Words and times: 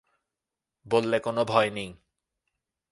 বললে 0.85 1.17
কোনো 1.19 1.41
ভয় 1.45 1.69
নেই। 1.69 1.89